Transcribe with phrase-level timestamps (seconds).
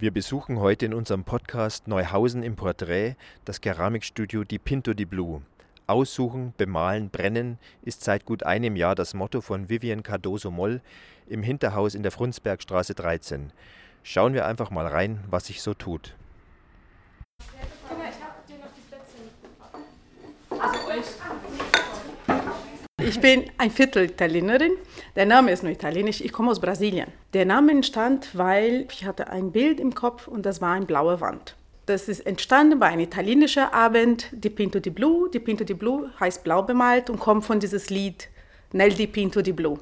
[0.00, 5.42] Wir besuchen heute in unserem Podcast Neuhausen im Porträt das Keramikstudio Die Pinto di Blu.
[5.86, 10.80] Aussuchen, bemalen, brennen ist seit gut einem Jahr das Motto von Vivian Cardoso Moll
[11.28, 13.52] im Hinterhaus in der Frundsbergstraße 13.
[14.02, 16.16] Schauen wir einfach mal rein, was sich so tut.
[23.10, 24.70] Ich bin ein Viertel Italienerin.
[25.16, 26.20] Der Name ist nur italienisch.
[26.20, 27.08] Ich komme aus Brasilien.
[27.32, 31.20] Der Name entstand, weil ich hatte ein Bild im Kopf und das war eine blaue
[31.20, 31.56] Wand.
[31.86, 35.26] Das ist entstanden bei einem italienischen Abend, Di Pinto di Blu.
[35.26, 38.28] Di Pinto di Blu heißt blau bemalt und kommt von dieses Lied
[38.72, 39.78] Nel Di Pinto di Blu.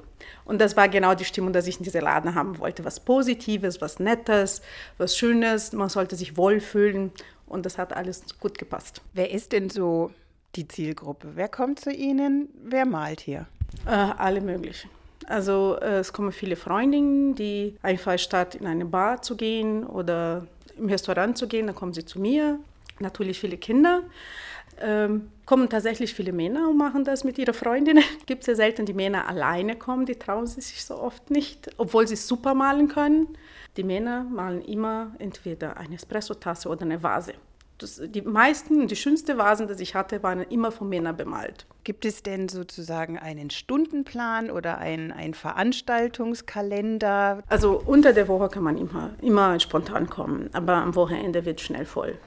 [0.47, 2.83] Und das war genau die Stimmung, dass ich in diesem Laden haben wollte.
[2.87, 4.63] Was Positives, was Nettes,
[4.97, 5.75] was Schönes.
[5.75, 7.13] Man sollte sich wohlfühlen
[7.47, 9.03] und das hat alles gut gepasst.
[9.13, 10.13] Wer ist denn so
[10.57, 11.33] die Zielgruppe?
[11.35, 12.49] Wer kommt zu Ihnen?
[12.63, 13.47] Wer malt hier?
[13.87, 14.91] Äh, alle möglichen.
[15.27, 20.47] Also äh, es kommen viele Freundinnen, die einfach statt in eine Bar zu gehen oder
[20.79, 22.59] im Restaurant zu gehen, dann kommen sie zu mir.
[23.01, 24.03] Natürlich viele Kinder.
[24.81, 28.05] Ähm, kommen tatsächlich viele Männer und machen das mit ihren Freundinnen.
[28.27, 32.07] Gibt es ja selten, die Männer alleine kommen, die trauen sich so oft nicht, obwohl
[32.07, 33.29] sie super malen können.
[33.77, 37.35] Die Männer malen immer entweder eine Espresso-Tasse oder eine Vase.
[37.79, 41.67] Das, die meisten, die schönsten Vasen, die ich hatte, waren immer von Männern bemalt.
[41.85, 47.45] Gibt es denn sozusagen einen Stundenplan oder einen, einen Veranstaltungskalender?
[47.49, 51.87] Also unter der Woche kann man immer, immer spontan kommen, aber am Wochenende wird schnell
[51.87, 52.19] voll.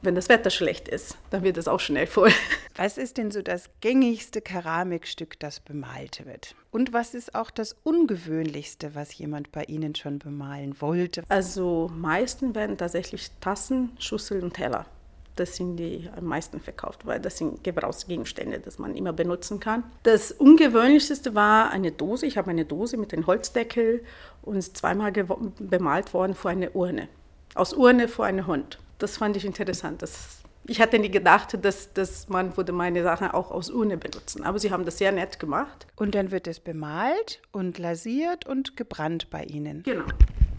[0.00, 2.30] Wenn das Wetter schlecht ist, dann wird es auch schnell voll.
[2.78, 6.54] Was ist denn so das gängigste Keramikstück, das bemalt wird?
[6.70, 11.24] Und was ist auch das Ungewöhnlichste, was jemand bei Ihnen schon bemalen wollte?
[11.28, 14.86] Also meisten werden tatsächlich Tassen, Schüsseln und Teller.
[15.34, 19.82] Das sind die am meisten verkauft, weil das sind Gebrauchsgegenstände, die man immer benutzen kann.
[20.04, 22.26] Das Ungewöhnlichste war eine Dose.
[22.26, 24.04] Ich habe eine Dose mit einem Holzdeckel
[24.42, 27.08] und zweimal bemalt worden vor eine Urne.
[27.56, 30.02] Aus Urne vor einen Hund das fand ich interessant.
[30.02, 34.44] Das, ich hatte nie gedacht, dass, dass man würde meine Sachen auch aus Urne benutzen.
[34.44, 35.86] Aber sie haben das sehr nett gemacht.
[35.96, 39.82] Und dann wird es bemalt und lasiert und gebrannt bei Ihnen.
[39.82, 40.04] Genau.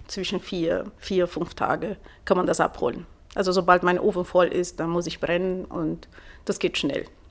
[0.08, 3.06] Zwischen vier, vier, fünf Tage kann man das abholen.
[3.36, 6.10] Also sobald mein Ofen voll ist, dann muss ich brennen und
[6.46, 7.06] das geht schnell.